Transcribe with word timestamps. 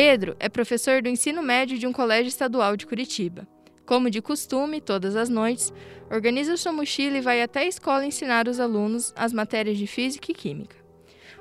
Pedro 0.00 0.36
é 0.38 0.48
professor 0.48 1.02
do 1.02 1.08
ensino 1.08 1.42
médio 1.42 1.76
de 1.76 1.84
um 1.84 1.92
colégio 1.92 2.28
estadual 2.28 2.76
de 2.76 2.86
Curitiba. 2.86 3.48
Como 3.84 4.08
de 4.08 4.22
costume, 4.22 4.80
todas 4.80 5.16
as 5.16 5.28
noites, 5.28 5.72
organiza 6.08 6.56
sua 6.56 6.70
mochila 6.70 7.18
e 7.18 7.20
vai 7.20 7.42
até 7.42 7.62
a 7.62 7.66
escola 7.66 8.06
ensinar 8.06 8.46
os 8.46 8.60
alunos 8.60 9.12
as 9.16 9.32
matérias 9.32 9.76
de 9.76 9.88
física 9.88 10.30
e 10.30 10.34
química. 10.36 10.76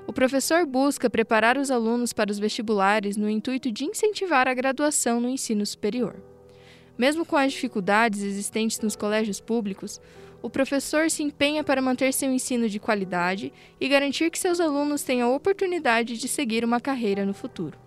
O 0.07 0.11
professor 0.11 0.65
busca 0.65 1.07
preparar 1.07 1.55
os 1.55 1.69
alunos 1.69 2.13
para 2.13 2.31
os 2.31 2.39
vestibulares 2.39 3.15
no 3.15 3.29
intuito 3.29 3.71
de 3.71 3.85
incentivar 3.85 4.47
a 4.47 4.55
graduação 4.55 5.21
no 5.21 5.29
ensino 5.29 5.63
superior. 5.63 6.15
Mesmo 6.97 7.27
com 7.27 7.37
as 7.37 7.53
dificuldades 7.53 8.23
existentes 8.23 8.79
nos 8.79 8.95
colégios 8.95 9.39
públicos, 9.39 10.01
o 10.41 10.49
professor 10.49 11.11
se 11.11 11.21
empenha 11.21 11.63
para 11.63 11.79
manter 11.79 12.11
seu 12.11 12.31
ensino 12.31 12.67
de 12.67 12.79
qualidade 12.79 13.53
e 13.79 13.87
garantir 13.87 14.31
que 14.31 14.39
seus 14.39 14.59
alunos 14.59 15.03
tenham 15.03 15.31
a 15.31 15.35
oportunidade 15.35 16.17
de 16.17 16.27
seguir 16.27 16.65
uma 16.65 16.81
carreira 16.81 17.23
no 17.23 17.35
futuro. 17.35 17.85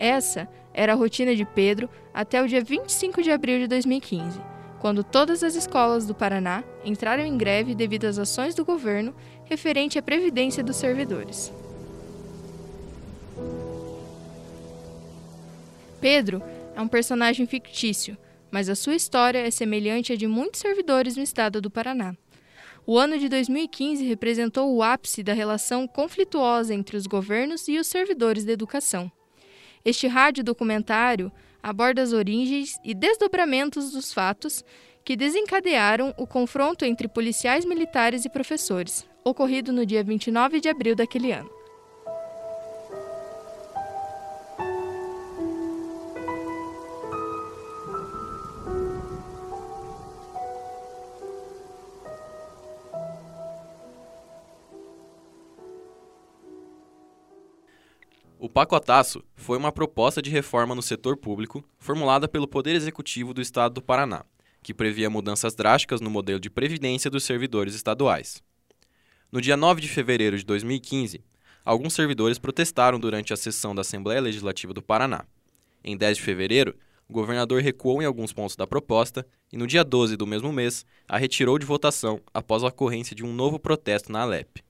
Essa 0.00 0.48
era 0.74 0.94
a 0.94 0.96
rotina 0.96 1.36
de 1.36 1.44
Pedro 1.44 1.88
até 2.12 2.42
o 2.42 2.48
dia 2.48 2.60
25 2.60 3.22
de 3.22 3.30
abril 3.30 3.60
de 3.60 3.68
2015, 3.68 4.40
quando 4.80 5.04
todas 5.04 5.44
as 5.44 5.54
escolas 5.54 6.06
do 6.06 6.14
Paraná 6.14 6.64
entraram 6.84 7.22
em 7.22 7.38
greve 7.38 7.74
devido 7.74 8.06
às 8.06 8.18
ações 8.18 8.54
do 8.54 8.64
governo 8.64 9.14
referente 9.44 9.96
à 9.96 10.02
previdência 10.02 10.64
dos 10.64 10.76
servidores. 10.76 11.52
Pedro 16.00 16.42
é 16.74 16.80
um 16.80 16.88
personagem 16.88 17.46
fictício 17.46 18.16
mas 18.50 18.68
a 18.68 18.74
sua 18.74 18.94
história 18.94 19.38
é 19.38 19.50
semelhante 19.50 20.12
à 20.12 20.16
de 20.16 20.26
muitos 20.26 20.60
servidores 20.60 21.16
no 21.16 21.22
estado 21.22 21.60
do 21.60 21.70
Paraná. 21.70 22.14
O 22.86 22.98
ano 22.98 23.18
de 23.18 23.28
2015 23.28 24.04
representou 24.04 24.74
o 24.74 24.82
ápice 24.82 25.22
da 25.22 25.32
relação 25.32 25.86
conflituosa 25.86 26.74
entre 26.74 26.96
os 26.96 27.06
governos 27.06 27.68
e 27.68 27.78
os 27.78 27.86
servidores 27.86 28.44
da 28.44 28.52
educação. 28.52 29.10
Este 29.84 30.06
rádio 30.06 30.44
documentário 30.44 31.32
aborda 31.62 32.02
as 32.02 32.12
origens 32.12 32.78
e 32.84 32.94
desdobramentos 32.94 33.92
dos 33.92 34.12
fatos 34.12 34.64
que 35.04 35.16
desencadearam 35.16 36.14
o 36.16 36.26
confronto 36.26 36.84
entre 36.84 37.08
policiais 37.08 37.64
militares 37.64 38.24
e 38.24 38.30
professores, 38.30 39.08
ocorrido 39.24 39.72
no 39.72 39.86
dia 39.86 40.04
29 40.04 40.60
de 40.60 40.68
abril 40.68 40.94
daquele 40.94 41.32
ano. 41.32 41.59
Pacotaço 58.60 59.24
foi 59.36 59.56
uma 59.56 59.72
proposta 59.72 60.20
de 60.20 60.28
reforma 60.28 60.74
no 60.74 60.82
setor 60.82 61.16
público 61.16 61.64
formulada 61.78 62.28
pelo 62.28 62.46
Poder 62.46 62.74
Executivo 62.74 63.32
do 63.32 63.40
Estado 63.40 63.72
do 63.72 63.80
Paraná, 63.80 64.22
que 64.62 64.74
previa 64.74 65.08
mudanças 65.08 65.54
drásticas 65.54 65.98
no 65.98 66.10
modelo 66.10 66.38
de 66.38 66.50
previdência 66.50 67.10
dos 67.10 67.24
servidores 67.24 67.74
estaduais. 67.74 68.42
No 69.32 69.40
dia 69.40 69.56
9 69.56 69.80
de 69.80 69.88
fevereiro 69.88 70.36
de 70.36 70.44
2015, 70.44 71.24
alguns 71.64 71.94
servidores 71.94 72.38
protestaram 72.38 73.00
durante 73.00 73.32
a 73.32 73.36
sessão 73.36 73.74
da 73.74 73.80
Assembleia 73.80 74.20
Legislativa 74.20 74.74
do 74.74 74.82
Paraná. 74.82 75.24
Em 75.82 75.96
10 75.96 76.18
de 76.18 76.22
fevereiro, 76.22 76.76
o 77.08 77.14
governador 77.14 77.62
recuou 77.62 78.02
em 78.02 78.04
alguns 78.04 78.30
pontos 78.30 78.56
da 78.56 78.66
proposta 78.66 79.26
e, 79.50 79.56
no 79.56 79.66
dia 79.66 79.82
12 79.82 80.18
do 80.18 80.26
mesmo 80.26 80.52
mês, 80.52 80.84
a 81.08 81.16
retirou 81.16 81.58
de 81.58 81.64
votação 81.64 82.20
após 82.34 82.62
a 82.62 82.66
ocorrência 82.66 83.16
de 83.16 83.24
um 83.24 83.32
novo 83.32 83.58
protesto 83.58 84.12
na 84.12 84.20
Alep. 84.20 84.62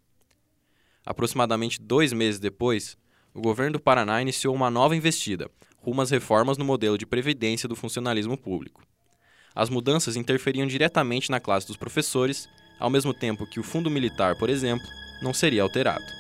Aproximadamente 1.05 1.81
dois 1.81 2.13
meses 2.13 2.39
depois, 2.39 2.97
o 3.35 3.41
governo 3.41 3.75
do 3.75 3.81
Paraná 3.81 4.21
iniciou 4.21 4.55
uma 4.55 4.71
nova 4.71 4.97
investida, 4.97 5.51
rumo 5.79 6.03
às 6.03 6.11
reformas 6.11 6.59
no 6.59 6.65
modelo 6.65 6.99
de 6.99 7.07
previdência 7.07 7.69
do 7.69 7.77
funcionalismo 7.77 8.37
público. 8.37 8.83
As 9.55 9.69
mudanças 9.69 10.17
interferiam 10.17 10.67
diretamente 10.67 11.31
na 11.31 11.41
classe 11.41 11.67
dos 11.67 11.77
professores, 11.77 12.49
ao 12.79 12.91
mesmo 12.91 13.13
tempo 13.13 13.47
que 13.47 13.61
o 13.61 13.65
fundo 13.65 13.91
militar, 13.91 14.37
por 14.37 14.49
exemplo, 14.49 14.87
não 15.23 15.35
seria 15.35 15.63
alterado. 15.63 16.20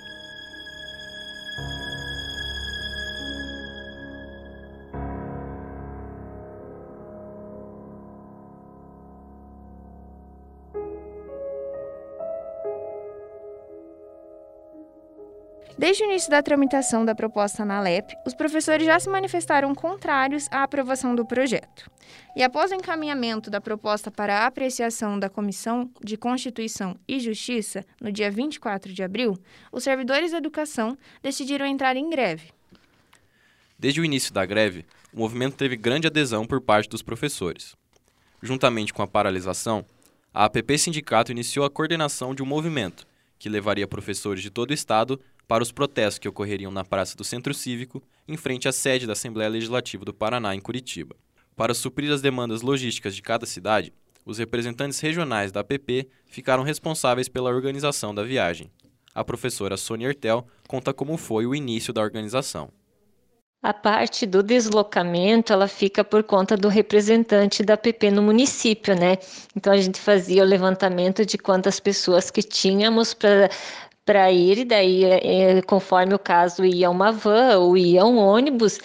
Desde 15.90 16.04
o 16.04 16.06
início 16.06 16.30
da 16.30 16.40
tramitação 16.40 17.04
da 17.04 17.16
proposta 17.16 17.64
na 17.64 17.80
LEP, 17.80 18.14
os 18.24 18.32
professores 18.32 18.86
já 18.86 19.00
se 19.00 19.10
manifestaram 19.10 19.74
contrários 19.74 20.46
à 20.52 20.62
aprovação 20.62 21.16
do 21.16 21.26
projeto. 21.26 21.90
E 22.36 22.44
após 22.44 22.70
o 22.70 22.76
encaminhamento 22.76 23.50
da 23.50 23.60
proposta 23.60 24.08
para 24.08 24.38
a 24.38 24.46
apreciação 24.46 25.18
da 25.18 25.28
Comissão 25.28 25.90
de 26.00 26.16
Constituição 26.16 26.96
e 27.08 27.18
Justiça, 27.18 27.84
no 28.00 28.12
dia 28.12 28.30
24 28.30 28.92
de 28.92 29.02
abril, 29.02 29.36
os 29.72 29.82
servidores 29.82 30.30
da 30.30 30.38
educação 30.38 30.96
decidiram 31.20 31.66
entrar 31.66 31.96
em 31.96 32.08
greve. 32.08 32.52
Desde 33.76 34.00
o 34.00 34.04
início 34.04 34.32
da 34.32 34.46
greve, 34.46 34.86
o 35.12 35.18
movimento 35.18 35.56
teve 35.56 35.74
grande 35.74 36.06
adesão 36.06 36.46
por 36.46 36.60
parte 36.60 36.88
dos 36.88 37.02
professores. 37.02 37.74
Juntamente 38.40 38.94
com 38.94 39.02
a 39.02 39.08
paralisação, 39.08 39.84
a 40.32 40.44
APP 40.44 40.78
Sindicato 40.78 41.32
iniciou 41.32 41.66
a 41.66 41.70
coordenação 41.70 42.32
de 42.32 42.44
um 42.44 42.46
movimento 42.46 43.04
que 43.40 43.48
levaria 43.48 43.88
professores 43.88 44.40
de 44.40 44.50
todo 44.50 44.70
o 44.70 44.74
estado 44.74 45.18
para 45.50 45.64
os 45.64 45.72
protestos 45.72 46.20
que 46.20 46.28
ocorreriam 46.28 46.70
na 46.70 46.84
Praça 46.84 47.16
do 47.16 47.24
Centro 47.24 47.52
Cívico, 47.52 48.00
em 48.28 48.36
frente 48.36 48.68
à 48.68 48.72
sede 48.72 49.04
da 49.04 49.14
Assembleia 49.14 49.50
Legislativa 49.50 50.04
do 50.04 50.14
Paraná, 50.14 50.54
em 50.54 50.60
Curitiba. 50.60 51.16
Para 51.56 51.74
suprir 51.74 52.08
as 52.12 52.22
demandas 52.22 52.62
logísticas 52.62 53.16
de 53.16 53.20
cada 53.20 53.44
cidade, 53.44 53.92
os 54.24 54.38
representantes 54.38 55.00
regionais 55.00 55.50
da 55.50 55.58
APP 55.58 56.08
ficaram 56.26 56.62
responsáveis 56.62 57.28
pela 57.28 57.50
organização 57.50 58.14
da 58.14 58.22
viagem. 58.22 58.70
A 59.12 59.24
professora 59.24 59.76
Sônia 59.76 60.06
Ertel 60.06 60.46
conta 60.68 60.94
como 60.94 61.16
foi 61.16 61.46
o 61.46 61.54
início 61.54 61.92
da 61.92 62.00
organização. 62.00 62.70
A 63.60 63.74
parte 63.74 64.26
do 64.26 64.44
deslocamento, 64.44 65.52
ela 65.52 65.66
fica 65.66 66.04
por 66.04 66.22
conta 66.22 66.56
do 66.56 66.68
representante 66.68 67.64
da 67.64 67.76
PP 67.76 68.12
no 68.12 68.22
município, 68.22 68.94
né? 68.94 69.18
Então 69.54 69.72
a 69.72 69.76
gente 69.76 70.00
fazia 70.00 70.42
o 70.42 70.46
levantamento 70.46 71.26
de 71.26 71.36
quantas 71.36 71.80
pessoas 71.80 72.30
que 72.30 72.42
tínhamos 72.42 73.12
para 73.12 73.50
para 74.04 74.30
ir, 74.32 74.58
e 74.58 74.64
daí, 74.64 75.04
é, 75.04 75.58
é, 75.58 75.62
conforme 75.62 76.14
o 76.14 76.18
caso, 76.18 76.64
ia 76.64 76.90
uma 76.90 77.12
van 77.12 77.58
ou 77.58 77.76
ia 77.76 78.04
um 78.04 78.18
ônibus, 78.18 78.78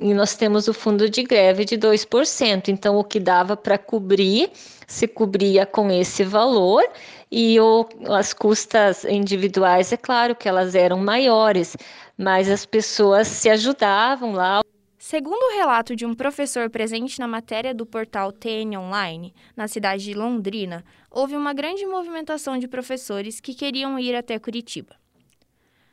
e 0.00 0.12
nós 0.12 0.34
temos 0.34 0.66
o 0.68 0.74
fundo 0.74 1.08
de 1.08 1.22
greve 1.22 1.64
de 1.64 1.76
2%. 1.76 2.68
Então, 2.68 2.98
o 2.98 3.04
que 3.04 3.20
dava 3.20 3.56
para 3.56 3.78
cobrir, 3.78 4.50
se 4.86 5.06
cobria 5.06 5.64
com 5.64 5.90
esse 5.90 6.24
valor, 6.24 6.82
e 7.30 7.58
o, 7.60 7.86
as 8.08 8.32
custas 8.32 9.04
individuais, 9.04 9.92
é 9.92 9.96
claro 9.96 10.34
que 10.34 10.48
elas 10.48 10.74
eram 10.74 10.98
maiores, 10.98 11.76
mas 12.16 12.50
as 12.50 12.66
pessoas 12.66 13.28
se 13.28 13.48
ajudavam 13.50 14.32
lá. 14.32 14.63
Segundo 15.06 15.42
o 15.42 15.54
relato 15.58 15.94
de 15.94 16.06
um 16.06 16.14
professor 16.14 16.70
presente 16.70 17.20
na 17.20 17.28
matéria 17.28 17.74
do 17.74 17.84
portal 17.84 18.32
TN 18.32 18.78
Online, 18.78 19.34
na 19.54 19.68
cidade 19.68 20.02
de 20.02 20.14
Londrina, 20.14 20.82
houve 21.10 21.36
uma 21.36 21.52
grande 21.52 21.84
movimentação 21.84 22.56
de 22.56 22.66
professores 22.66 23.38
que 23.38 23.52
queriam 23.52 23.98
ir 23.98 24.14
até 24.14 24.38
Curitiba. 24.38 24.96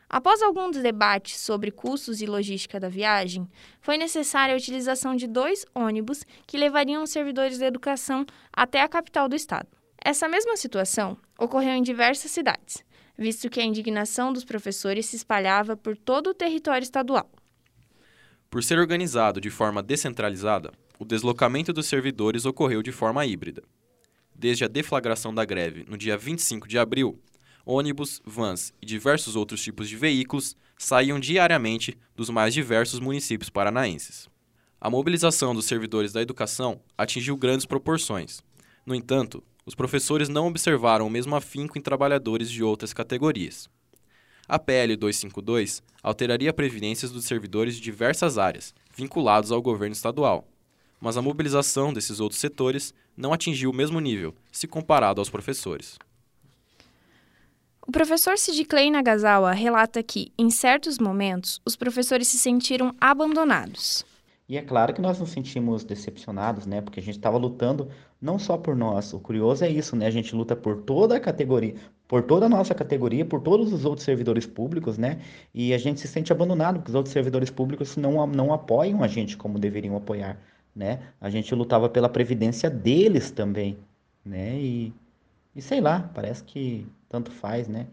Após 0.09 0.41
alguns 0.41 0.77
debates 0.77 1.41
sobre 1.41 1.71
custos 1.71 2.21
e 2.21 2.25
logística 2.25 2.79
da 2.79 2.87
viagem, 2.87 3.49
foi 3.81 3.97
necessária 3.97 4.55
a 4.55 4.57
utilização 4.57 5.13
de 5.13 5.27
dois 5.27 5.65
ônibus 5.75 6.23
que 6.47 6.55
levariam 6.55 7.03
os 7.03 7.09
servidores 7.09 7.57
da 7.57 7.67
educação 7.67 8.25
até 8.53 8.81
a 8.81 8.87
capital 8.87 9.27
do 9.27 9.35
estado. 9.35 9.67
Essa 10.01 10.29
mesma 10.29 10.55
situação 10.55 11.17
ocorreu 11.37 11.73
em 11.73 11.83
diversas 11.83 12.31
cidades, 12.31 12.81
visto 13.17 13.49
que 13.49 13.59
a 13.59 13.65
indignação 13.65 14.31
dos 14.31 14.45
professores 14.45 15.07
se 15.07 15.17
espalhava 15.17 15.75
por 15.75 15.97
todo 15.97 16.27
o 16.27 16.33
território 16.33 16.85
estadual. 16.85 17.29
Por 18.51 18.61
ser 18.61 18.77
organizado 18.77 19.39
de 19.39 19.49
forma 19.49 19.81
descentralizada, 19.81 20.73
o 20.99 21.05
deslocamento 21.05 21.71
dos 21.71 21.85
servidores 21.85 22.43
ocorreu 22.43 22.83
de 22.83 22.91
forma 22.91 23.25
híbrida. 23.25 23.63
Desde 24.35 24.65
a 24.65 24.67
deflagração 24.67 25.33
da 25.33 25.45
greve, 25.45 25.85
no 25.87 25.97
dia 25.97 26.17
25 26.17 26.67
de 26.67 26.77
abril, 26.77 27.17
ônibus, 27.65 28.21
vans 28.25 28.73
e 28.81 28.85
diversos 28.85 29.37
outros 29.37 29.63
tipos 29.63 29.87
de 29.87 29.95
veículos 29.95 30.53
saíam 30.77 31.17
diariamente 31.17 31.97
dos 32.13 32.29
mais 32.29 32.53
diversos 32.53 32.99
municípios 32.99 33.49
paranaenses. 33.49 34.27
A 34.81 34.89
mobilização 34.89 35.55
dos 35.55 35.63
servidores 35.63 36.11
da 36.11 36.21
educação 36.21 36.81
atingiu 36.97 37.37
grandes 37.37 37.65
proporções. 37.65 38.43
No 38.85 38.93
entanto, 38.93 39.41
os 39.65 39.75
professores 39.75 40.27
não 40.27 40.47
observaram 40.47 41.07
o 41.07 41.09
mesmo 41.09 41.37
afinco 41.37 41.77
em 41.77 41.81
trabalhadores 41.81 42.51
de 42.51 42.61
outras 42.61 42.91
categorias. 42.91 43.69
A 44.51 44.59
PL 44.59 44.97
252 44.97 45.81
alteraria 46.03 46.51
previdências 46.51 47.09
dos 47.09 47.23
servidores 47.23 47.75
de 47.75 47.79
diversas 47.79 48.37
áreas, 48.37 48.75
vinculados 48.93 49.49
ao 49.49 49.61
governo 49.61 49.93
estadual. 49.93 50.45
Mas 50.99 51.15
a 51.15 51.21
mobilização 51.21 51.93
desses 51.93 52.19
outros 52.19 52.41
setores 52.41 52.93
não 53.15 53.31
atingiu 53.31 53.69
o 53.69 53.73
mesmo 53.73 53.97
nível, 54.01 54.35
se 54.51 54.67
comparado 54.67 55.21
aos 55.21 55.29
professores. 55.29 55.97
O 57.87 57.93
professor 57.93 58.37
Sid 58.37 58.65
Clay 58.65 58.91
Nagasawa 58.91 59.53
relata 59.53 60.03
que, 60.03 60.33
em 60.37 60.49
certos 60.49 60.99
momentos, 60.99 61.61
os 61.65 61.77
professores 61.77 62.27
se 62.27 62.37
sentiram 62.37 62.93
abandonados. 62.99 64.03
E 64.51 64.57
é 64.57 64.61
claro 64.61 64.93
que 64.93 64.99
nós 64.99 65.17
nos 65.17 65.29
sentimos 65.29 65.85
decepcionados, 65.85 66.65
né? 66.65 66.81
Porque 66.81 66.99
a 66.99 67.03
gente 67.03 67.15
estava 67.15 67.37
lutando 67.37 67.87
não 68.21 68.37
só 68.37 68.57
por 68.57 68.75
nós. 68.75 69.13
O 69.13 69.19
curioso 69.21 69.63
é 69.63 69.69
isso, 69.69 69.95
né? 69.95 70.05
A 70.05 70.11
gente 70.11 70.35
luta 70.35 70.57
por 70.57 70.81
toda 70.81 71.15
a 71.15 71.21
categoria, 71.21 71.75
por 72.05 72.21
toda 72.23 72.47
a 72.47 72.49
nossa 72.49 72.75
categoria, 72.75 73.23
por 73.23 73.39
todos 73.39 73.71
os 73.71 73.85
outros 73.85 74.03
servidores 74.03 74.45
públicos, 74.45 74.97
né? 74.97 75.21
E 75.53 75.73
a 75.73 75.77
gente 75.77 76.01
se 76.01 76.07
sente 76.09 76.33
abandonado, 76.33 76.79
porque 76.79 76.89
os 76.91 76.95
outros 76.95 77.13
servidores 77.13 77.49
públicos 77.49 77.95
não, 77.95 78.27
não 78.27 78.51
apoiam 78.51 79.01
a 79.01 79.07
gente 79.07 79.37
como 79.37 79.57
deveriam 79.57 79.95
apoiar, 79.95 80.37
né? 80.75 80.99
A 81.21 81.29
gente 81.29 81.55
lutava 81.55 81.87
pela 81.87 82.09
previdência 82.09 82.69
deles 82.69 83.31
também, 83.31 83.77
né? 84.25 84.59
E, 84.59 84.93
e 85.55 85.61
sei 85.61 85.79
lá, 85.79 86.11
parece 86.13 86.43
que 86.43 86.85
tanto 87.07 87.31
faz, 87.31 87.69
né? 87.69 87.87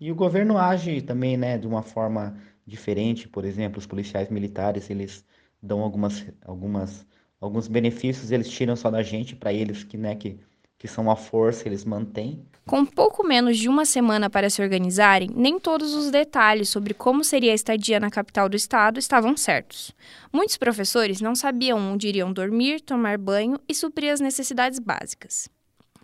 E 0.00 0.10
o 0.10 0.14
governo 0.14 0.56
age 0.56 1.02
também, 1.02 1.36
né, 1.36 1.58
de 1.58 1.66
uma 1.66 1.82
forma 1.82 2.34
diferente, 2.66 3.28
por 3.28 3.44
exemplo, 3.44 3.78
os 3.78 3.86
policiais 3.86 4.30
militares, 4.30 4.88
eles 4.88 5.22
dão 5.62 5.80
algumas, 5.80 6.24
algumas 6.44 7.06
alguns 7.40 7.68
benefícios 7.68 8.30
eles 8.30 8.48
tiram 8.48 8.76
só 8.76 8.90
da 8.90 9.02
gente, 9.02 9.36
para 9.36 9.52
eles 9.52 9.84
que, 9.84 9.96
né, 9.96 10.14
que, 10.14 10.38
que 10.76 10.88
são 10.88 11.10
a 11.10 11.16
força, 11.16 11.68
eles 11.68 11.84
mantêm. 11.84 12.44
Com 12.66 12.84
pouco 12.84 13.26
menos 13.26 13.56
de 13.56 13.68
uma 13.68 13.84
semana 13.84 14.28
para 14.28 14.50
se 14.50 14.60
organizarem, 14.60 15.30
nem 15.34 15.58
todos 15.58 15.94
os 15.94 16.10
detalhes 16.10 16.68
sobre 16.68 16.92
como 16.92 17.24
seria 17.24 17.52
a 17.52 17.54
estadia 17.54 17.98
na 17.98 18.10
capital 18.10 18.48
do 18.48 18.56
estado 18.56 18.98
estavam 18.98 19.36
certos. 19.36 19.92
Muitos 20.32 20.56
professores 20.58 21.20
não 21.20 21.34
sabiam 21.34 21.78
onde 21.78 22.08
iriam 22.08 22.32
dormir, 22.32 22.80
tomar 22.80 23.16
banho 23.16 23.58
e 23.68 23.74
suprir 23.74 24.12
as 24.12 24.20
necessidades 24.20 24.78
básicas. 24.78 25.48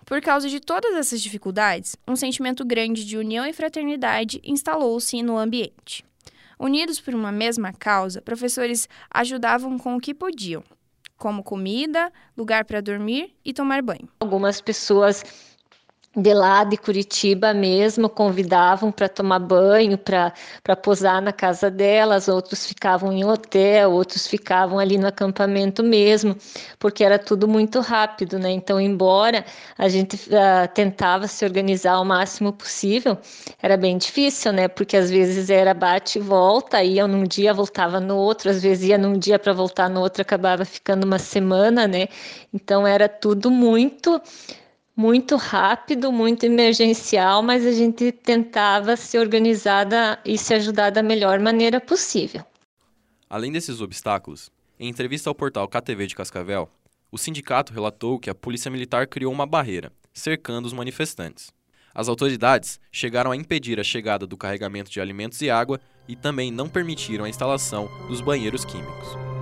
Por 0.06 0.20
causa 0.20 0.48
de 0.50 0.60
todas 0.60 0.94
essas 0.96 1.20
dificuldades, 1.20 1.96
um 2.06 2.14
sentimento 2.14 2.64
grande 2.64 3.04
de 3.06 3.16
união 3.16 3.46
e 3.46 3.54
fraternidade 3.54 4.40
instalou-se 4.44 5.22
no 5.22 5.38
ambiente. 5.38 6.04
Unidos 6.58 7.00
por 7.00 7.14
uma 7.14 7.32
mesma 7.32 7.72
causa, 7.72 8.22
professores 8.22 8.88
ajudavam 9.10 9.78
com 9.78 9.96
o 9.96 10.00
que 10.00 10.14
podiam, 10.14 10.62
como 11.16 11.42
comida, 11.42 12.12
lugar 12.36 12.64
para 12.64 12.80
dormir 12.80 13.34
e 13.44 13.52
tomar 13.52 13.82
banho. 13.82 14.08
Algumas 14.20 14.60
pessoas 14.60 15.24
de 16.16 16.32
lá 16.32 16.62
de 16.64 16.76
Curitiba 16.76 17.52
mesmo 17.52 18.08
convidavam 18.08 18.92
para 18.92 19.08
tomar 19.08 19.40
banho, 19.40 19.98
para 19.98 20.76
posar 20.76 21.20
na 21.20 21.32
casa 21.32 21.70
delas, 21.70 22.28
outros 22.28 22.66
ficavam 22.66 23.12
em 23.12 23.24
hotel, 23.24 23.90
outros 23.90 24.26
ficavam 24.26 24.78
ali 24.78 24.96
no 24.96 25.08
acampamento 25.08 25.82
mesmo, 25.82 26.36
porque 26.78 27.02
era 27.02 27.18
tudo 27.18 27.48
muito 27.48 27.80
rápido, 27.80 28.38
né? 28.38 28.50
Então, 28.50 28.80
embora 28.80 29.44
a 29.76 29.88
gente 29.88 30.14
uh, 30.14 30.72
tentava 30.72 31.26
se 31.26 31.44
organizar 31.44 31.98
o 32.00 32.04
máximo 32.04 32.52
possível, 32.52 33.18
era 33.60 33.76
bem 33.76 33.98
difícil, 33.98 34.52
né? 34.52 34.68
Porque 34.68 34.96
às 34.96 35.10
vezes 35.10 35.50
era 35.50 35.74
bate 35.74 36.18
e 36.18 36.22
volta, 36.22 36.82
ia 36.82 37.06
num 37.08 37.24
dia, 37.24 37.52
voltava 37.52 37.98
no 37.98 38.16
outro, 38.16 38.50
às 38.50 38.62
vezes 38.62 38.88
ia 38.88 38.98
num 38.98 39.18
dia 39.18 39.38
para 39.38 39.52
voltar 39.52 39.90
no 39.90 40.00
outro, 40.00 40.22
acabava 40.22 40.64
ficando 40.64 41.04
uma 41.04 41.18
semana, 41.18 41.88
né? 41.88 42.06
Então 42.52 42.86
era 42.86 43.08
tudo 43.08 43.50
muito 43.50 44.20
muito 44.96 45.36
rápido, 45.36 46.12
muito 46.12 46.44
emergencial, 46.44 47.42
mas 47.42 47.66
a 47.66 47.72
gente 47.72 48.12
tentava 48.12 48.96
se 48.96 49.18
organizar 49.18 49.86
e 50.24 50.38
se 50.38 50.54
ajudar 50.54 50.90
da 50.90 51.02
melhor 51.02 51.40
maneira 51.40 51.80
possível. 51.80 52.44
Além 53.28 53.50
desses 53.50 53.80
obstáculos, 53.80 54.50
em 54.78 54.88
entrevista 54.88 55.28
ao 55.28 55.34
portal 55.34 55.68
KTV 55.68 56.06
de 56.06 56.14
Cascavel, 56.14 56.68
o 57.10 57.18
sindicato 57.18 57.72
relatou 57.72 58.18
que 58.18 58.30
a 58.30 58.34
Polícia 58.34 58.70
Militar 58.70 59.06
criou 59.06 59.32
uma 59.32 59.46
barreira, 59.46 59.92
cercando 60.12 60.66
os 60.66 60.72
manifestantes. 60.72 61.52
As 61.94 62.08
autoridades 62.08 62.80
chegaram 62.90 63.30
a 63.30 63.36
impedir 63.36 63.78
a 63.78 63.84
chegada 63.84 64.26
do 64.26 64.36
carregamento 64.36 64.90
de 64.90 65.00
alimentos 65.00 65.40
e 65.42 65.48
água 65.48 65.80
e 66.08 66.16
também 66.16 66.50
não 66.50 66.68
permitiram 66.68 67.24
a 67.24 67.28
instalação 67.28 67.88
dos 68.08 68.20
banheiros 68.20 68.64
químicos. 68.64 69.33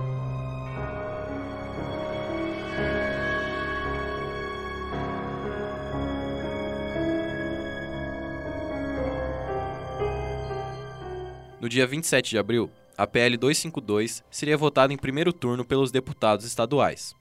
No 11.63 11.69
dia 11.69 11.87
27 11.87 12.31
de 12.31 12.37
abril, 12.37 12.69
a 12.97 13.07
PL 13.07 13.37
252 13.37 14.21
seria 14.29 14.57
votada 14.57 14.91
em 14.91 14.97
primeiro 14.97 15.31
turno 15.31 15.63
pelos 15.63 15.93
deputados 15.93 16.45
estaduais. 16.45 17.15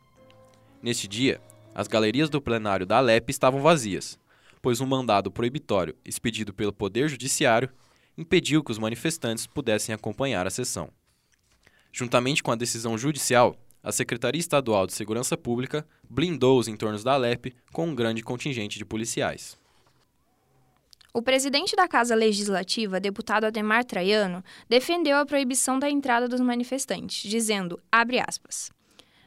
Neste 0.82 1.06
dia, 1.06 1.40
as 1.72 1.86
galerias 1.86 2.28
do 2.28 2.42
plenário 2.42 2.84
da 2.84 2.96
Alep 2.96 3.30
estavam 3.30 3.62
vazias, 3.62 4.18
pois 4.60 4.80
um 4.80 4.84
mandado 4.84 5.30
proibitório 5.30 5.94
expedido 6.04 6.52
pelo 6.52 6.72
Poder 6.72 7.08
Judiciário 7.08 7.70
impediu 8.18 8.64
que 8.64 8.72
os 8.72 8.80
manifestantes 8.80 9.46
pudessem 9.46 9.94
acompanhar 9.94 10.44
a 10.44 10.50
sessão. 10.50 10.90
Juntamente 11.92 12.42
com 12.42 12.50
a 12.50 12.56
decisão 12.56 12.98
judicial, 12.98 13.54
a 13.80 13.92
Secretaria 13.92 14.40
Estadual 14.40 14.88
de 14.88 14.92
Segurança 14.92 15.36
Pública 15.36 15.86
blindou 16.10 16.58
os 16.58 16.66
entornos 16.66 17.04
da 17.04 17.12
Alep 17.12 17.54
com 17.72 17.86
um 17.86 17.94
grande 17.94 18.24
contingente 18.24 18.76
de 18.76 18.84
policiais. 18.84 19.56
O 21.14 21.20
presidente 21.20 21.76
da 21.76 21.86
Casa 21.86 22.14
Legislativa, 22.14 22.98
deputado 22.98 23.44
Ademar 23.44 23.84
Traiano, 23.84 24.42
defendeu 24.66 25.18
a 25.18 25.26
proibição 25.26 25.78
da 25.78 25.90
entrada 25.90 26.26
dos 26.26 26.40
manifestantes, 26.40 27.28
dizendo, 27.28 27.78
aspas, 28.26 28.70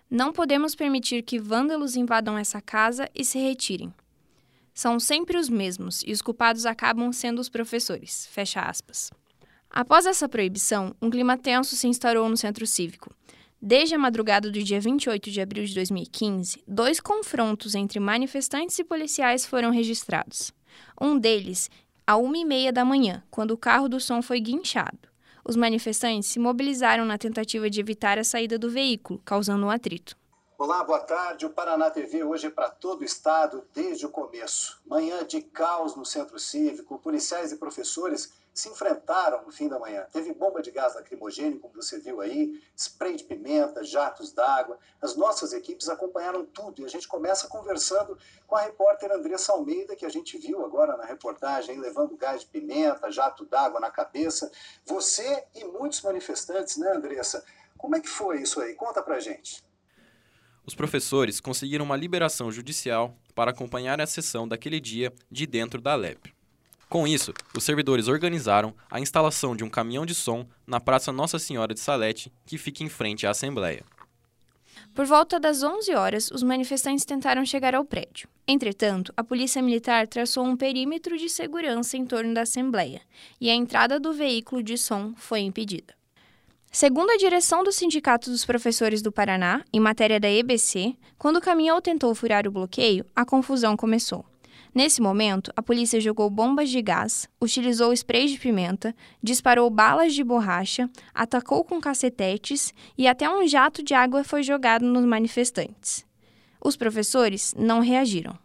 não 0.10 0.34
podemos 0.34 0.74
permitir 0.74 1.22
que 1.22 1.38
vândalos 1.38 1.96
invadam 1.96 2.40
essa 2.40 2.60
casa 2.60 3.08
e 3.14 3.24
se 3.24 3.38
retirem. 3.38 3.94
São 4.74 5.00
sempre 5.00 5.38
os 5.38 5.48
mesmos 5.48 6.02
e 6.04 6.12
os 6.12 6.24
culpados 6.24 6.66
acabam 6.66 7.14
sendo 7.14 7.40
os 7.40 7.50
professores. 7.50 8.26
Fecha 8.32 8.62
aspas. 8.62 9.12
Após 9.70 10.08
essa 10.08 10.28
proibição, 10.28 10.96
um 11.00 11.12
clima 11.12 11.38
tenso 11.38 11.76
se 11.76 11.88
instaurou 11.88 12.28
no 12.28 12.36
centro 12.36 12.66
cívico. 12.66 13.14
Desde 13.62 13.94
a 13.94 14.00
madrugada 14.00 14.50
do 14.50 14.64
dia 14.64 14.80
28 14.80 15.30
de 15.30 15.40
abril 15.40 15.66
de 15.66 15.76
2015, 15.76 16.64
dois 16.68 17.00
confrontos 17.00 17.76
entre 17.76 18.00
manifestantes 18.00 18.80
e 18.80 18.84
policiais 18.84 19.46
foram 19.46 19.70
registrados. 19.70 20.52
Um 21.00 21.18
deles, 21.18 21.70
à 22.06 22.18
uma 22.18 22.38
e 22.38 22.46
meia 22.46 22.72
da 22.72 22.86
manhã, 22.86 23.24
quando 23.32 23.52
o 23.52 23.58
carro 23.58 23.90
do 23.90 24.00
som 24.00 24.22
foi 24.22 24.40
guinchado. 24.40 25.10
Os 25.44 25.56
manifestantes 25.56 26.30
se 26.30 26.40
mobilizaram 26.40 27.06
na 27.06 27.18
tentativa 27.18 27.70
de 27.70 27.80
evitar 27.80 28.18
a 28.18 28.24
saída 28.24 28.58
do 28.58 28.70
veículo, 28.70 29.22
causando 29.24 29.66
um 29.66 29.70
atrito. 29.70 30.18
Olá, 30.58 30.84
boa 30.84 31.02
tarde. 31.02 31.46
O 31.46 31.50
Paraná 31.50 31.92
TV 31.92 32.24
hoje 32.24 32.48
é 32.48 32.50
para 32.50 32.70
todo 32.70 33.02
o 33.02 33.04
estado 33.04 33.64
desde 33.74 34.06
o 34.06 34.10
começo. 34.10 34.82
Manhã 34.86 35.26
de 35.26 35.42
caos 35.42 35.96
no 35.96 36.06
centro 36.06 36.40
cívico, 36.40 36.98
policiais 36.98 37.52
e 37.52 37.58
professores 37.58 38.34
se 38.56 38.70
enfrentaram 38.70 39.44
no 39.44 39.52
fim 39.52 39.68
da 39.68 39.78
manhã. 39.78 40.08
Teve 40.14 40.34
bomba 40.34 40.62
de 40.62 40.72
gás 40.72 40.96
lacrimogêneo, 40.96 41.60
como 41.60 41.74
você 41.74 42.00
viu 42.00 42.22
aí, 42.22 42.58
spray 42.74 43.18
de 43.18 43.26
pimenta, 43.26 43.84
jatos 43.84 44.32
d'água. 44.32 44.80
As 45.02 45.14
nossas 45.18 45.52
equipes 45.52 45.90
acompanharam 45.90 46.46
tudo 46.46 46.82
e 46.82 46.86
a 46.86 46.88
gente 46.88 47.06
começa 47.06 47.50
conversando 47.50 48.18
com 48.48 48.56
a 48.56 48.62
repórter 48.62 49.12
Andressa 49.12 49.52
Almeida, 49.52 49.94
que 49.94 50.06
a 50.06 50.10
gente 50.10 50.38
viu 50.38 50.64
agora 50.64 50.96
na 50.96 51.04
reportagem, 51.04 51.78
levando 51.78 52.16
gás 52.16 52.42
de 52.42 52.48
pimenta, 52.48 53.12
jato 53.12 53.46
d'água 53.46 53.82
na 53.82 53.92
cabeça. 53.92 54.50
Você 54.86 55.46
e 55.54 55.66
muitos 55.66 56.02
manifestantes, 56.02 56.78
né, 56.78 56.94
Andressa? 56.94 57.44
Como 57.78 57.98
é 57.98 58.00
que 58.00 58.08
foi 58.08 58.42
isso 58.42 58.62
aí? 58.62 58.74
Conta 58.74 59.04
pra 59.04 59.20
gente. 59.20 59.62
Os 60.66 60.74
professores 60.74 61.42
conseguiram 61.42 61.84
uma 61.84 61.98
liberação 61.98 62.50
judicial 62.50 63.14
para 63.36 63.52
acompanhar 63.52 64.00
a 64.00 64.08
sessão 64.08 64.48
daquele 64.48 64.80
dia 64.80 65.14
de 65.30 65.46
dentro 65.46 65.82
da 65.82 65.92
Alep. 65.92 66.35
Com 66.90 67.08
isso, 67.08 67.34
os 67.56 67.64
servidores 67.64 68.08
organizaram 68.08 68.74
a 68.90 69.00
instalação 69.00 69.56
de 69.56 69.64
um 69.64 69.70
caminhão 69.70 70.06
de 70.06 70.14
som 70.14 70.46
na 70.66 70.80
Praça 70.80 71.12
Nossa 71.12 71.40
Senhora 71.40 71.74
de 71.74 71.80
Salete, 71.80 72.32
que 72.46 72.58
fica 72.58 72.84
em 72.84 72.90
frente 72.90 73.26
à 73.26 73.32
Assembleia. 73.32 73.84
Por 74.94 75.06
volta 75.06 75.38
das 75.40 75.62
11 75.62 75.94
horas, 75.94 76.32
os 76.32 76.42
manifestantes 76.42 77.04
tentaram 77.04 77.46
chegar 77.46 77.76
ao 77.76 77.84
prédio. 77.84 78.30
Entretanto, 78.48 79.12
a 79.18 79.24
Polícia 79.24 79.62
Militar 79.62 80.08
traçou 80.08 80.46
um 80.46 80.56
perímetro 80.56 81.18
de 81.18 81.28
segurança 81.28 81.98
em 81.98 82.06
torno 82.06 82.34
da 82.34 82.44
Assembleia 82.44 83.02
e 83.42 83.50
a 83.50 83.54
entrada 83.54 84.00
do 84.00 84.14
veículo 84.14 84.64
de 84.64 84.78
som 84.78 85.14
foi 85.18 85.42
impedida. 85.42 85.94
Segundo 86.72 87.10
a 87.10 87.18
direção 87.18 87.64
do 87.64 87.72
Sindicato 87.72 88.30
dos 88.30 88.46
Professores 88.46 89.02
do 89.02 89.12
Paraná, 89.12 89.64
em 89.74 89.80
matéria 89.80 90.20
da 90.20 90.30
EBC, 90.30 90.96
quando 91.18 91.38
o 91.38 91.42
caminhão 91.42 91.82
tentou 91.82 92.14
furar 92.14 92.48
o 92.48 92.52
bloqueio, 92.52 93.06
a 93.16 93.26
confusão 93.26 93.76
começou. 93.76 94.26
Nesse 94.76 95.02
momento, 95.02 95.54
a 95.56 95.64
polícia 95.64 96.02
jogou 96.02 96.30
bombas 96.30 96.70
de 96.70 96.82
gás, 96.82 97.30
utilizou 97.42 97.94
spray 97.94 98.28
de 98.28 98.38
pimenta, 98.38 98.94
disparou 99.24 99.70
balas 99.70 100.14
de 100.14 100.22
borracha, 100.22 100.90
atacou 101.14 101.64
com 101.64 101.80
cacetetes 101.80 102.74
e 102.98 103.08
até 103.08 103.30
um 103.30 103.48
jato 103.48 103.82
de 103.82 103.94
água 103.94 104.22
foi 104.26 104.44
jogado 104.44 104.84
nos 104.84 105.06
manifestantes. 105.06 106.06
Os 106.62 106.76
professores 106.76 107.54
não 107.58 107.80
reagiram. 107.80 108.38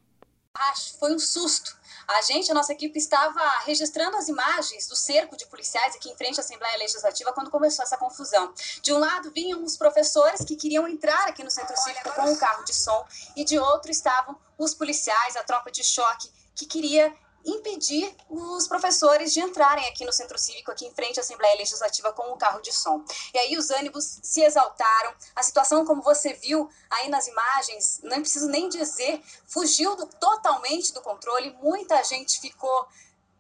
Foi 1.01 1.13
um 1.13 1.19
susto. 1.19 1.80
A 2.17 2.23
gente, 2.23 2.51
a 2.51 2.55
nossa 2.55 2.73
equipe, 2.73 2.99
estava 2.99 3.41
registrando 3.65 4.17
as 4.17 4.27
imagens 4.27 4.89
do 4.89 4.97
cerco 4.97 5.37
de 5.37 5.47
policiais 5.47 5.95
aqui 5.95 6.11
em 6.11 6.17
frente 6.17 6.41
à 6.41 6.43
Assembleia 6.43 6.77
Legislativa 6.79 7.33
quando 7.33 7.51
começou 7.51 7.85
essa 7.85 7.97
confusão. 7.97 8.53
De 8.83 8.93
um 8.93 8.99
lado 8.99 9.31
vinham 9.31 9.63
os 9.63 9.77
professores 9.77 10.45
que 10.45 10.57
queriam 10.57 10.89
entrar 10.89 11.29
aqui 11.29 11.45
no 11.45 11.51
Centro 11.51 11.77
Cívico 11.77 12.13
com 12.15 12.23
o 12.23 12.33
um 12.33 12.37
carro 12.37 12.65
de 12.65 12.75
som, 12.75 13.07
e 13.37 13.45
de 13.45 13.59
outro 13.61 13.93
estavam 13.93 14.37
os 14.59 14.75
policiais, 14.75 15.37
a 15.37 15.45
tropa 15.45 15.71
de 15.71 15.85
choque, 15.85 16.29
que 16.55 16.67
queria 16.67 17.15
impedir 17.45 18.15
os 18.29 18.67
professores 18.69 19.33
de 19.33 19.41
entrarem 19.41 19.87
aqui 19.89 20.05
no 20.05 20.13
Centro 20.13 20.39
Cívico, 20.39 20.71
aqui 20.71 20.87
em 20.87 20.95
frente 20.95 21.19
à 21.19 21.23
Assembleia 21.23 21.57
Legislativa, 21.57 22.13
com 22.13 22.33
um 22.33 22.37
carro 22.37 22.61
de 22.61 22.73
som. 22.73 23.03
E 23.33 23.39
aí 23.39 23.57
os 23.57 23.71
ânimos 23.71 24.19
se 24.23 24.43
exaltaram, 24.43 25.13
a 25.35 25.43
situação, 25.43 25.85
como 25.85 26.03
você 26.03 26.33
viu 26.35 26.69
aí 26.91 27.09
nas 27.09 27.27
imagens, 27.27 28.01
não 28.03 28.21
preciso 28.21 28.49
nem 28.49 28.69
dizer, 28.69 29.23
fugiu 29.47 29.97
do, 29.97 30.07
totalmente 30.07 30.93
do 30.93 31.01
controle, 31.01 31.57
muita 31.63 32.03
gente 32.05 32.41
ficou 32.41 32.87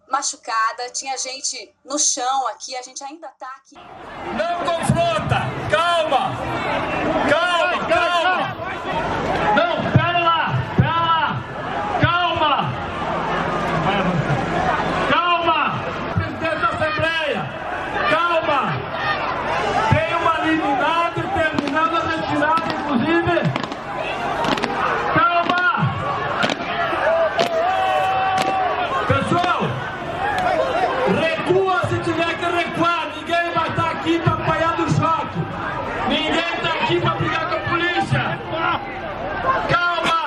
machucada, 0.08 0.90
tinha 0.90 1.16
gente 1.16 1.72
no 1.84 1.98
chão 1.98 2.48
aqui, 2.48 2.76
a 2.76 2.82
gente 2.82 3.02
ainda 3.04 3.28
está 3.28 3.46
aqui. 3.46 3.76
Não 3.76 4.64
confronta! 4.64 5.36
Calma! 5.70 6.36
Calma, 7.30 7.86
calma! 7.86 8.56
Não, 9.54 9.92
pera 9.92 10.18
lá! 10.18 10.52
Pera 10.76 11.00
lá! 11.00 11.42
Calma! 12.00 12.72
Calma! 15.10 15.60
Presidente 16.14 16.60
da 16.60 16.68
Assembleia! 16.68 17.40
Calma! 18.10 18.60
Tem 19.92 20.10
uma 20.16 20.34
liminar 20.40 21.12
determinando 21.14 21.96
a 21.96 22.00
retirada, 22.00 22.72
inclusive. 22.72 23.34
Calma! 25.14 25.64
Pessoal, 29.06 29.60
recua 31.20 31.80
se 31.88 31.98
tiver 32.02 32.38
que 32.38 32.46
recuar. 32.46 33.16
Ninguém 33.16 33.50
vai 33.52 33.68
estar 33.68 33.90
aqui 33.90 34.18
para 34.20 34.32
apanhar 34.34 34.76
do 34.76 34.90
choque. 34.92 35.38
Ninguém 36.08 36.54
está 36.54 36.72
aqui 36.74 37.00
para 37.00 37.14
brigar 37.14 37.48
com 37.48 37.56
a 37.56 37.60
polícia. 38.10 38.38
Calma! 39.68 40.20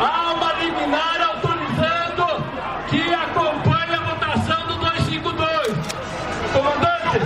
Há 0.00 0.32
uma 0.32 0.52
liminar 0.54 1.20
autorizando 1.22 2.44
que 2.88 3.14
acompanhe 3.14 3.94
a 3.94 4.00
votação 4.00 4.66
do 4.66 4.74
252. 4.78 5.76
Comandante! 6.52 7.20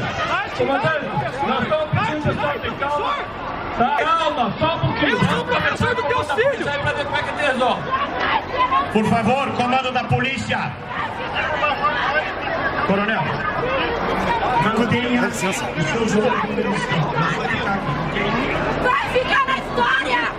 Comandante! 0.59 1.07
Nós 1.47 1.63
estamos 1.63 1.91
pedindo 1.91 2.23
pessoal 2.23 2.59
ter 2.59 2.73
calma. 2.73 3.15
Tá? 3.79 3.97
Calma, 4.05 4.55
só 4.59 4.77
um 4.77 4.81
pouquinho. 4.81 5.11
Eu 5.11 5.25
sou 5.25 5.45
professor 5.45 5.95
do 5.95 6.03
teu 6.03 6.25
filho. 6.25 6.65
Para 6.65 6.93
ver 6.93 7.05
como 7.05 7.17
é 7.17 7.23
que 7.23 7.43
resolve. 7.43 7.83
Por 8.93 9.05
favor, 9.07 9.53
comando 9.53 9.93
da 9.93 10.05
polícia. 10.05 10.73
Coronel. 12.87 13.52
Jogo. 14.73 16.29
Vai 18.83 19.13
ficar 19.13 19.47
na 19.47 19.59
história! 19.59 20.33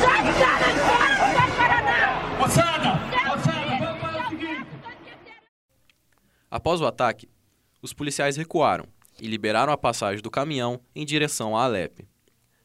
Vai 0.00 0.20
ficar 0.32 0.60
na 0.60 0.68
história, 0.74 1.16
vai 1.34 1.50
Paraná! 1.56 2.00
Moçada! 2.38 2.90
Moçada, 3.28 3.74
vamos 3.78 4.00
fazer 4.00 4.18
o 4.18 4.28
seguinte. 4.28 4.66
Após 6.50 6.80
o 6.80 6.86
ataque, 6.86 7.28
os 7.80 7.92
policiais 7.92 8.36
recuaram 8.36 8.86
e 9.20 9.28
liberaram 9.28 9.72
a 9.72 9.78
passagem 9.78 10.20
do 10.20 10.30
caminhão 10.30 10.80
em 10.94 11.06
direção 11.06 11.56
à 11.56 11.62
Alep. 11.64 12.08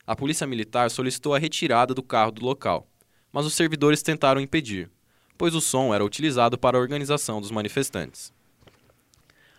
A 0.07 0.15
polícia 0.15 0.47
militar 0.47 0.89
solicitou 0.89 1.35
a 1.35 1.39
retirada 1.39 1.93
do 1.93 2.01
carro 2.01 2.31
do 2.31 2.43
local, 2.43 2.87
mas 3.31 3.45
os 3.45 3.53
servidores 3.53 4.01
tentaram 4.01 4.41
impedir, 4.41 4.89
pois 5.37 5.53
o 5.53 5.61
som 5.61 5.93
era 5.93 6.03
utilizado 6.03 6.57
para 6.57 6.77
a 6.77 6.81
organização 6.81 7.39
dos 7.39 7.51
manifestantes. 7.51 8.33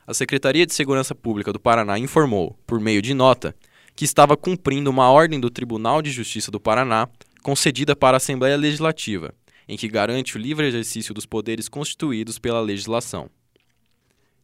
A 0.07 0.13
Secretaria 0.13 0.67
de 0.67 0.75
Segurança 0.75 1.15
Pública 1.15 1.51
do 1.51 1.59
Paraná 1.59 1.99
informou, 1.99 2.59
por 2.67 2.79
meio 2.79 3.01
de 3.01 3.15
nota, 3.15 3.57
que 3.97 4.05
estava 4.05 4.37
cumprindo 4.37 4.91
uma 4.91 5.11
ordem 5.11 5.41
do 5.41 5.49
Tribunal 5.49 6.03
de 6.03 6.11
Justiça 6.11 6.51
do 6.51 6.61
Paraná 6.61 7.09
concedida 7.43 7.97
para 7.97 8.17
a 8.17 8.19
Assembleia 8.19 8.55
Legislativa, 8.55 9.35
em 9.67 9.79
que 9.79 9.89
garante 9.89 10.37
o 10.37 10.41
livre 10.41 10.67
exercício 10.67 11.15
dos 11.15 11.25
poderes 11.25 11.71
constituídos 11.71 12.39
pela 12.39 12.61
legislação. 12.61 13.31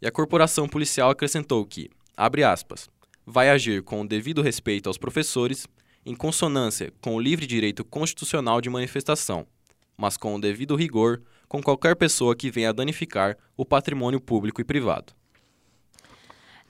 E 0.00 0.06
a 0.06 0.10
corporação 0.10 0.66
policial 0.66 1.10
acrescentou 1.10 1.66
que, 1.66 1.90
abre 2.16 2.42
aspas, 2.42 2.88
vai 3.26 3.50
agir 3.50 3.82
com 3.82 4.00
o 4.00 4.08
devido 4.08 4.40
respeito 4.40 4.88
aos 4.88 4.96
professores, 4.96 5.66
em 6.06 6.14
consonância 6.14 6.90
com 7.02 7.16
o 7.16 7.20
livre 7.20 7.46
direito 7.46 7.84
constitucional 7.84 8.62
de 8.62 8.70
manifestação, 8.70 9.46
mas 9.94 10.16
com 10.16 10.34
o 10.34 10.40
devido 10.40 10.74
rigor 10.74 11.20
com 11.46 11.62
qualquer 11.62 11.96
pessoa 11.96 12.34
que 12.34 12.50
venha 12.50 12.72
danificar 12.72 13.36
o 13.58 13.66
patrimônio 13.66 14.20
público 14.22 14.62
e 14.62 14.64
privado. 14.64 15.19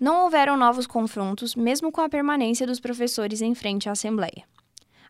Não 0.01 0.25
houveram 0.25 0.57
novos 0.57 0.87
confrontos, 0.87 1.55
mesmo 1.55 1.93
com 1.93 2.01
a 2.01 2.09
permanência 2.09 2.67
dos 2.67 2.81
professores 2.81 3.43
em 3.43 3.55
frente 3.55 3.87
à 3.87 3.93
Assembleia. 3.93 4.45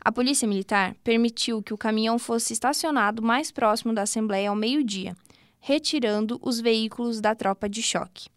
A 0.01 0.11
Polícia 0.11 0.49
Militar 0.49 0.97
permitiu 1.05 1.63
que 1.63 1.73
o 1.73 1.79
caminhão 1.79 2.19
fosse 2.19 2.53
estacionado 2.53 3.23
mais 3.23 3.53
próximo 3.53 3.95
da 3.95 4.03
Assembleia 4.03 4.51
ao 4.51 4.57
meio-dia, 4.57 5.17
retirando 5.61 6.41
os 6.43 6.59
veículos 6.59 7.21
da 7.21 7.37
tropa 7.37 7.69
de 7.69 7.81
choque. 7.81 8.29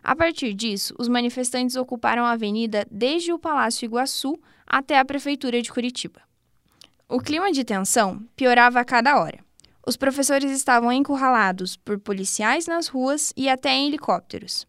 A 0.00 0.14
partir 0.14 0.54
disso, 0.54 0.94
os 0.96 1.08
manifestantes 1.08 1.74
ocuparam 1.74 2.24
a 2.24 2.32
avenida 2.32 2.86
desde 2.88 3.32
o 3.32 3.38
Palácio 3.38 3.84
Iguaçu 3.84 4.38
até 4.64 4.96
a 4.96 5.04
Prefeitura 5.04 5.60
de 5.60 5.72
Curitiba. 5.72 6.20
O 7.08 7.18
clima 7.18 7.50
de 7.50 7.64
tensão 7.64 8.22
piorava 8.36 8.78
a 8.78 8.84
cada 8.84 9.18
hora. 9.18 9.40
Os 9.84 9.96
professores 9.96 10.52
estavam 10.52 10.92
encurralados 10.92 11.76
por 11.76 11.98
policiais 11.98 12.68
nas 12.68 12.86
ruas 12.86 13.32
e 13.36 13.48
até 13.48 13.70
em 13.70 13.88
helicópteros. 13.88 14.66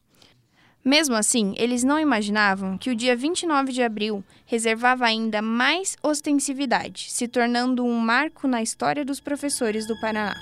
Mesmo 0.88 1.15
assim, 1.15 1.56
eles 1.58 1.84
não 1.84 2.00
imaginavam 2.00 2.77
que 2.77 2.92
o 2.92 2.96
dia 2.96 3.15
29 3.15 3.72
de 3.72 3.82
abril 3.82 4.24
reservava 4.46 5.04
ainda 5.04 5.42
mais 5.42 5.98
ostensividade, 6.04 7.08
se 7.10 7.27
tornando 7.27 7.84
um 7.84 7.98
marco 7.98 8.48
na 8.48 8.62
história 8.62 9.04
dos 9.04 9.20
professores 9.20 9.88
do 9.88 10.00
Paraná. 10.00 10.36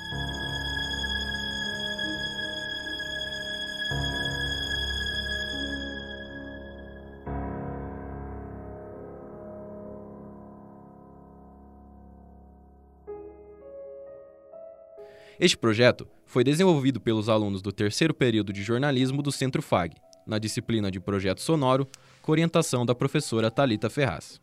Este 15.40 15.58
projeto 15.58 16.06
foi 16.26 16.44
desenvolvido 16.44 17.00
pelos 17.00 17.30
alunos 17.30 17.62
do 17.62 17.72
terceiro 17.72 18.14
período 18.14 18.52
de 18.52 18.62
jornalismo 18.62 19.22
do 19.22 19.32
Centro 19.32 19.62
FAG, 19.62 19.96
na 20.26 20.38
disciplina 20.38 20.92
de 20.92 21.00
projeto 21.00 21.42
sonoro, 21.42 21.88
com 22.22 22.32
orientação 22.32 22.86
da 22.86 22.94
professora 22.96 23.52
Talita 23.52 23.90
Ferraz. 23.90 24.43